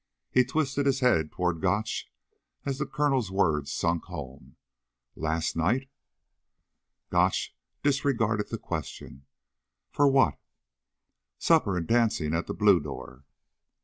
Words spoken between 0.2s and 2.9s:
He twisted his head toward Gotch as the